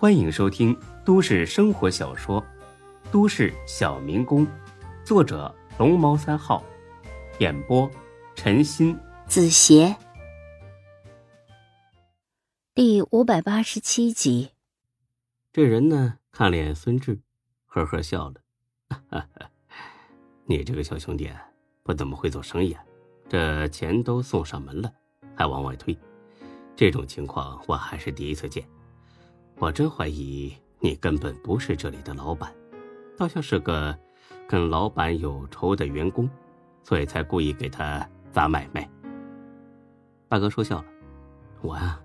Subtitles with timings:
[0.00, 0.74] 欢迎收听
[1.04, 2.40] 都市生活小说
[3.12, 4.46] 《都市小民工》，
[5.04, 6.64] 作者龙猫三号，
[7.38, 7.86] 演播
[8.34, 9.94] 陈鑫、子邪，
[12.74, 14.52] 第五百八十七集。
[15.52, 17.20] 这人呢，看了眼孙志，
[17.66, 19.28] 呵呵笑了。
[20.48, 21.30] 你这个小兄弟
[21.82, 22.82] 不怎么会做生意啊，
[23.28, 24.90] 这钱都送上门了，
[25.36, 25.94] 还往外推，
[26.74, 28.66] 这种情况我还是第一次见。
[29.60, 32.50] 我真怀疑你根本不是这里的老板，
[33.14, 33.94] 倒像是个
[34.48, 36.26] 跟老板有仇的员工，
[36.82, 38.88] 所以才故意给他砸买卖。
[40.28, 40.84] 大哥说笑了，
[41.60, 42.00] 我呀，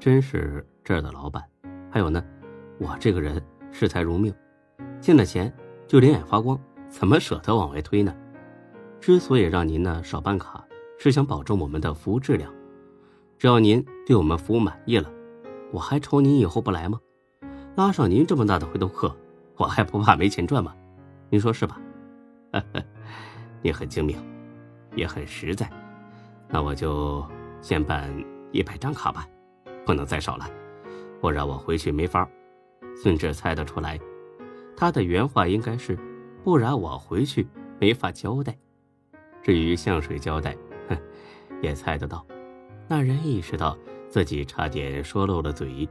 [0.00, 1.44] 真是这儿的老板。
[1.92, 2.20] 还有呢，
[2.80, 4.34] 我这个人视财如命，
[5.00, 5.54] 见了钱
[5.86, 6.58] 就两眼发光。
[6.88, 8.12] 怎么舍得往外推呢？
[9.00, 10.66] 之所以让您呢少办卡，
[10.98, 12.52] 是想保证我们的服务质量。
[13.38, 15.08] 只要您对我们服务满意了，
[15.76, 16.98] 我还愁您以后不来吗？
[17.74, 19.14] 拉上您这么大的回头客，
[19.58, 20.74] 我还不怕没钱赚吗？
[21.28, 21.78] 您说是吧？
[23.60, 24.16] 你很精明，
[24.94, 25.70] 也很实在。
[26.48, 27.22] 那我就
[27.60, 28.10] 先办
[28.52, 29.28] 一百张卡吧，
[29.84, 30.48] 不能再少了，
[31.20, 32.26] 不然我回去没法。
[32.96, 34.00] 孙志猜得出来，
[34.78, 35.98] 他的原话应该是。
[36.42, 37.46] 不然我回去
[37.78, 38.56] 没法交代。
[39.42, 40.56] 至于向谁交代，
[40.88, 40.96] 哼，
[41.60, 42.24] 也猜得到。
[42.88, 43.76] 那人意识到
[44.08, 45.88] 自己差点说漏了嘴，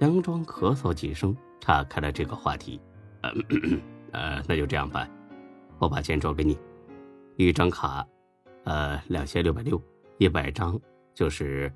[0.00, 2.80] 佯装咳嗽几声，岔开了这个话题。
[4.12, 5.08] 呃， 那就这样办，
[5.78, 6.58] 我把钱转给你，
[7.36, 8.06] 一张卡，
[8.64, 9.80] 呃，两千六百六，
[10.18, 10.80] 一百张
[11.14, 11.72] 就是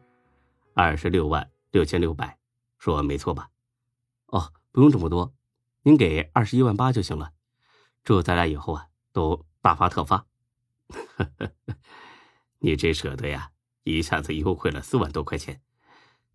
[0.72, 2.36] 二十六万六千六百，
[2.78, 3.50] 说没错吧？
[4.27, 5.32] 哦，不用这么多，
[5.82, 7.30] 您给二十一万八就行了。
[8.02, 10.27] 祝咱俩以后啊都大发特发！
[12.58, 13.50] 你这舍得呀，
[13.84, 15.60] 一下子优惠了四万多块钱，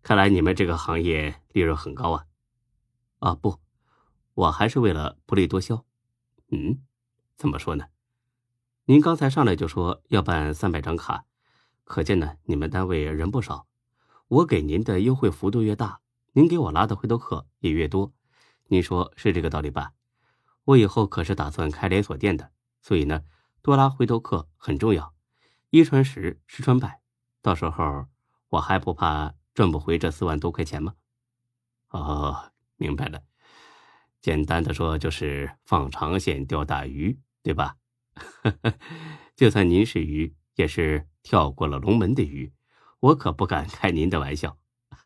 [0.02, 2.26] 看来你们这个行业利润很高啊！
[3.18, 3.60] 啊不，
[4.34, 5.84] 我还是为了薄利多销。
[6.50, 6.80] 嗯，
[7.36, 7.86] 怎么说呢？
[8.86, 11.26] 您刚才上来就说要办三百张卡，
[11.84, 13.66] 可见呢你们单位人不少。
[14.28, 16.00] 我给您的优惠幅度越大，
[16.32, 18.12] 您给我拉的回头客也越多。
[18.68, 19.92] 您说是这个道理吧？
[20.64, 22.50] 我以后可是打算开连锁店的，
[22.80, 23.22] 所以呢，
[23.60, 25.14] 多拉回头客很重要。
[25.68, 27.00] 一传十，十传百，
[27.42, 28.06] 到时候
[28.48, 30.94] 我还不怕赚不回这四万多块钱吗？
[31.88, 33.22] 哦，明白了。
[34.20, 37.76] 简单的说，就是放长线钓大鱼，对吧？
[39.34, 42.52] 就算您是鱼，也是跳过了龙门的鱼，
[43.00, 44.58] 我可不敢开您的玩笑。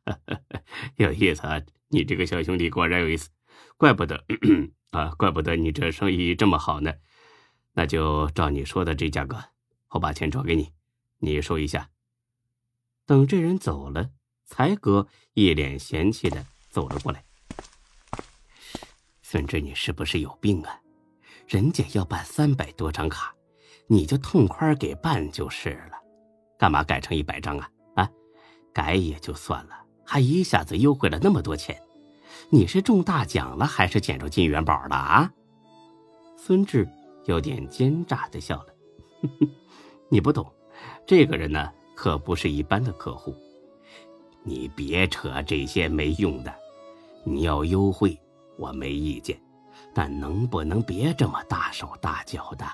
[0.97, 3.31] 有意思啊，你这个小兄弟果然有意思，
[3.77, 4.25] 怪不得。
[4.91, 6.93] 啊，怪不得你这生意这么好呢。
[7.73, 9.37] 那就照你说的这价格，
[9.91, 10.73] 我把钱转给你，
[11.19, 11.91] 你收一下。
[13.07, 14.11] 等这人走了，
[14.55, 17.25] 才哥一脸嫌弃的走了过来。
[19.21, 20.79] 孙志，你是不是有病啊？
[21.49, 23.35] 人家要办三百多张卡，
[23.89, 25.99] 你就痛快给办就是了，
[26.57, 27.69] 干嘛改成一百张啊？
[27.97, 28.09] 啊，
[28.73, 31.77] 改也就算了，还一下子优惠了那么多钱。
[32.49, 35.33] 你是中大奖了，还是捡着金元宝了啊？
[36.37, 36.89] 孙志
[37.25, 38.67] 有点奸诈的笑了。
[40.09, 40.49] 你不懂，
[41.05, 43.35] 这个人呢，可不是一般的客户。
[44.45, 46.55] 你别扯这些没用的。
[47.25, 48.17] 你要优惠，
[48.59, 49.37] 我没意见，
[49.93, 52.65] 但能不能别这么大手大脚的？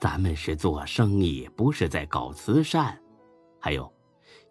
[0.00, 2.98] 咱们是做生意，不是在搞慈善。
[3.60, 3.92] 还有，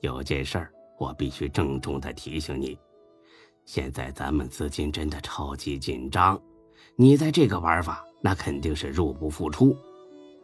[0.01, 2.77] 有件事儿，我必须郑重的提醒你。
[3.65, 6.39] 现在咱们资金真的超级紧张，
[6.95, 9.75] 你在这个玩法，那肯定是入不敷出，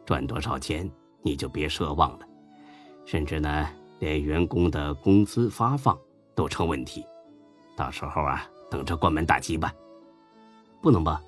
[0.06, 0.90] 赚多少钱
[1.22, 2.28] 你就别奢望了，
[3.06, 3.70] 甚至呢，
[4.00, 5.98] 连员工的工资发放
[6.34, 7.06] 都成问题，
[7.76, 9.74] 到时候啊，等着关门大吉吧。
[10.82, 11.22] 不能吧？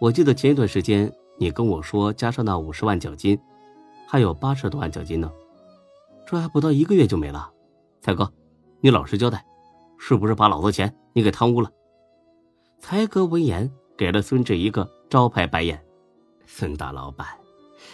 [0.00, 3.38] 我记得前一段时间你跟我说，加上那五十万奖金，
[4.08, 5.30] 还有八十多万奖金呢，
[6.26, 7.50] 这还不到一个月就没了。
[8.00, 8.32] 才哥，
[8.80, 9.44] 你老实交代。
[10.02, 11.70] 是不是把老子钱你给贪污了？
[12.78, 15.78] 才哥闻言给了孙志一个招牌白眼。
[16.46, 17.26] 孙大老板，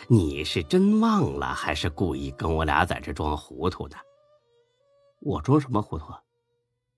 [0.08, 3.96] 你是真忘了，还是故意跟我俩在这装糊涂呢？
[5.20, 6.12] 我装什么糊涂？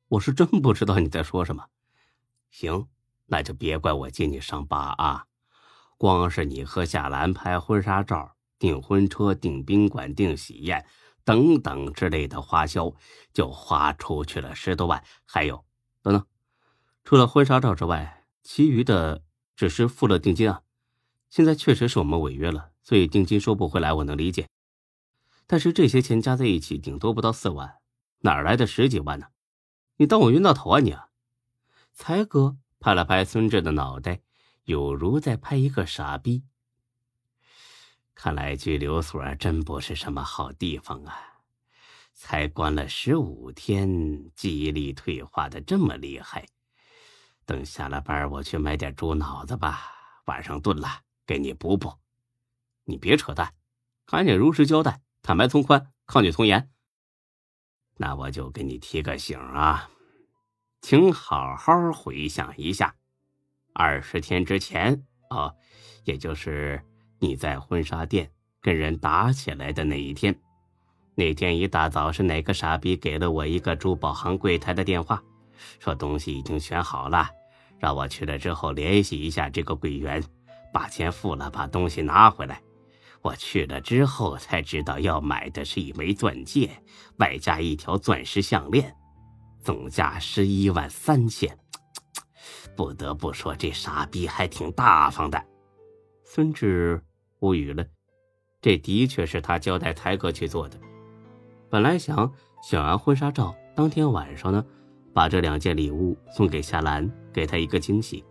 [0.08, 1.64] 我是真不知道你在说什么。
[2.50, 2.88] 行，
[3.26, 5.26] 那就别怪我揭你伤疤啊！
[5.96, 10.86] 光是你和夏兰拍婚纱照、订婚车、订宾馆、订喜宴。
[11.24, 12.90] 等等之类的花销
[13.34, 15.62] 就花出去了十多万，还有
[16.00, 16.26] 等等，
[17.04, 19.22] 除了婚纱照之外，其余的
[19.54, 20.62] 只是付了定金啊。
[21.28, 24.48] 现在确实是我们违约了，所以定金收不回来，我能理解。
[25.46, 27.80] 但是这些钱加在一起，顶多不到四万，
[28.20, 29.26] 哪来的十几万呢？
[29.98, 30.96] 你当我晕到头啊你？
[31.92, 34.22] 才哥拍了拍孙志的脑袋，
[34.64, 36.44] 有如在拍一个傻逼。
[38.14, 41.14] 看来拘留所真不是什么好地方啊！
[42.14, 46.46] 才关了十五天，记忆力退化的这么厉害。
[47.44, 49.78] 等下了班，我去买点猪脑子吧，
[50.24, 50.88] 晚上炖了
[51.26, 51.92] 给你补补。
[52.88, 53.52] 你别扯淡，
[54.06, 56.70] 赶紧如实交代，坦白从宽，抗拒从严。
[57.98, 59.90] 那我就给你提个醒啊，
[60.80, 62.94] 请好好回想一下，
[63.74, 65.54] 二十天之前哦，
[66.04, 66.82] 也就是
[67.18, 68.32] 你在婚纱店
[68.62, 70.34] 跟人打起来的那一天。
[71.14, 75.22] 那天一大早是哪个傻逼给了我一个珠宝行柜台的电话，
[75.78, 77.28] 说东西已经选好了，
[77.78, 80.24] 让我去了之后联系一下这个柜员，
[80.72, 82.62] 把钱付了，把东西拿回来。
[83.22, 86.70] 我去了之后才知道要买的是一枚钻戒，
[87.18, 88.94] 外加一条钻石项链，
[89.60, 91.58] 总价十一万三千。
[92.76, 95.44] 不得不说，这傻逼还挺大方的。
[96.24, 97.02] 孙志
[97.40, 97.84] 无语了，
[98.62, 100.78] 这的确是他交代才哥去做的。
[101.68, 102.32] 本来想
[102.62, 104.64] 选完婚纱照当天晚上呢，
[105.12, 108.24] 把这两件礼物送给夏兰，给她一个惊喜。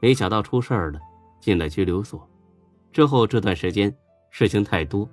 [0.00, 1.00] 没想到出事儿了，
[1.40, 2.28] 进了拘留所。
[2.92, 3.96] 之后这段时间
[4.30, 5.08] 事情太多，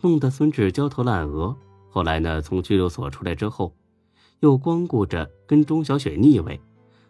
[0.00, 1.56] 弄得孙志焦头烂额。
[1.90, 3.74] 后来呢，从拘留所出来之后，
[4.40, 6.58] 又光顾着跟钟小雪腻歪，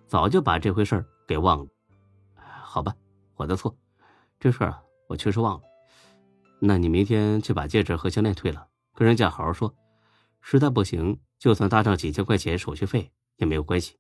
[0.07, 1.67] 早就把这回事儿给忘了。
[2.35, 2.95] 好吧，
[3.35, 3.77] 我的错，
[4.39, 4.75] 这事儿
[5.09, 5.65] 我确实忘了。
[6.61, 8.69] 那你明天去把戒指和项链退了。
[8.95, 9.75] 跟人家好好说，
[10.41, 13.97] 实在不行，就算搭上几千块钱手续费也没有关系。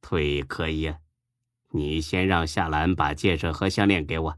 [0.00, 0.94] 退可以，
[1.72, 4.36] 你先让夏兰把戒指和项链给我。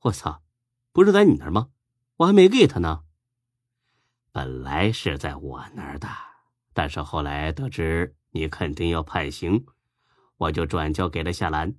[0.00, 0.42] 我操，
[0.92, 1.70] 不是在你那儿吗？
[2.16, 3.04] 我还没给他呢。
[4.32, 6.08] 本来是在我那儿的，
[6.72, 9.66] 但是后来得知你肯定要判刑，
[10.36, 11.74] 我就转交给了夏兰。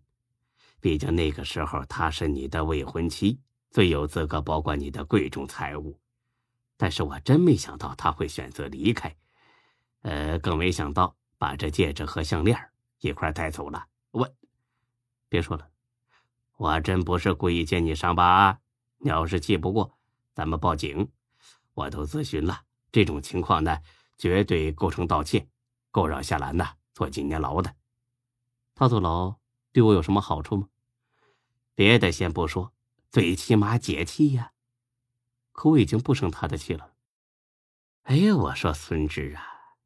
[0.79, 3.41] 毕竟那个时候她是你的未婚妻。
[3.69, 5.99] 最有资格保管你的贵重财物，
[6.77, 9.15] 但是我真没想到他会选择离开，
[10.01, 12.57] 呃，更没想到把这戒指和项链
[13.01, 13.85] 一块带走了。
[14.11, 14.27] 我，
[15.27, 15.69] 别说了，
[16.57, 18.59] 我真不是故意揭你伤疤啊！
[18.98, 19.98] 你要是气不过，
[20.33, 21.09] 咱们报警。
[21.75, 23.80] 我都咨询了，这种情况呢，
[24.18, 25.48] 绝对构成盗窃，
[25.92, 27.75] 够让夏兰呢坐几年牢的。
[28.74, 29.36] 他坐牢
[29.71, 30.68] 对我有什么好处吗？
[31.75, 32.74] 别的先不说。
[33.10, 34.51] 最起码解气呀，
[35.53, 36.92] 可我已经不生他的气了。
[38.03, 39.44] 哎呀，我说孙志啊，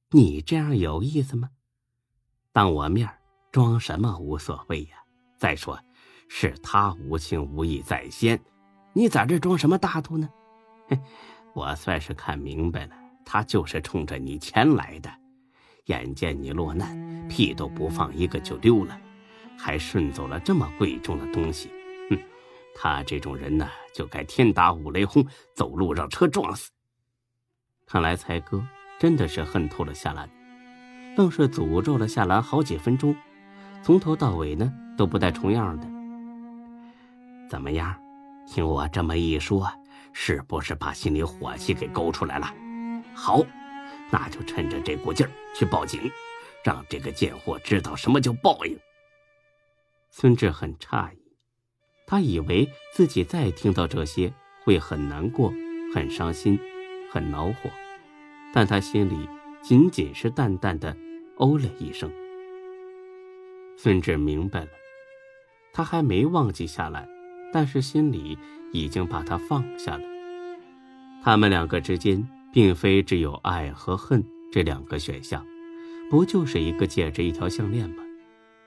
[0.09, 1.51] 你这样有意思吗？
[2.51, 3.07] 当我面
[3.51, 5.03] 装什么无所谓呀？
[5.37, 5.79] 再说，
[6.33, 8.39] 是他无情无义在先，
[8.93, 10.29] 你在这装什么大度呢？
[10.87, 10.97] 哼，
[11.53, 12.95] 我算是看明白了，
[13.25, 15.11] 他就是冲着你钱来的。
[15.87, 18.97] 眼见你落难，屁都不放一个就溜了，
[19.57, 21.69] 还顺走了这么贵重的东西。
[22.09, 22.17] 哼
[22.73, 26.71] 他这种人呢，就该天打五雷轰，走路让车撞死。
[27.85, 28.65] 看来才哥
[28.97, 30.29] 真的是恨透了夏兰，
[31.17, 33.13] 愣是诅咒了夏兰好几分钟，
[33.83, 36.00] 从头到尾呢都不带重样的。
[37.51, 37.93] 怎么样？
[38.47, 39.69] 听我这么一说，
[40.13, 42.47] 是不是把心里火气给勾出来了？
[43.13, 43.41] 好，
[44.09, 46.09] 那就趁着这股劲儿去报警，
[46.63, 48.79] 让这个贱货知道什么叫报应。
[50.11, 51.17] 孙志很诧异。
[52.07, 55.51] 他以为自己再听到这些会很难过、
[55.93, 56.57] 很伤心、
[57.11, 57.69] 很恼火，
[58.53, 59.27] 但他心里
[59.61, 60.95] 仅仅是淡淡的
[61.35, 62.09] 哦了一声。
[63.77, 64.69] 孙志明白了，
[65.73, 67.05] 他还没忘记下来，
[67.51, 68.37] 但是心里
[68.71, 70.03] 已经把他放下了。
[71.23, 75.45] 他们两个之间并非只有爱和恨这两个选项，
[76.09, 78.03] 不就是一个戒指、一条项链吗？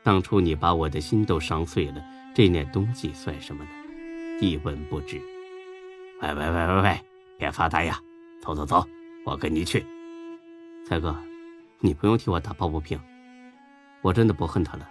[0.03, 2.05] 当初你把我的心都伤碎了。
[2.35, 3.71] 这点东西算什么呢？
[4.41, 5.21] 一文不值。
[6.21, 7.01] 喂喂喂喂喂，
[7.39, 8.01] 别发呆呀！
[8.41, 8.85] 走走走，
[9.25, 9.87] 我跟你去。
[10.85, 11.17] 蔡哥，
[11.79, 12.99] 你不用替我打抱不平，
[14.03, 14.91] 我真的不恨他了。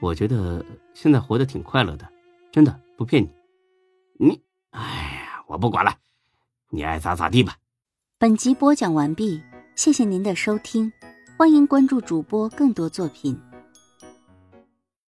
[0.00, 2.08] 我觉得现在活得挺快乐的，
[2.52, 3.30] 真的不骗你。
[4.18, 5.94] 你，哎呀，我不管了，
[6.70, 7.56] 你爱咋咋地吧。
[8.18, 9.42] 本集播讲完毕，
[9.74, 10.92] 谢谢您的收听，
[11.38, 13.40] 欢迎关注主播更多作品。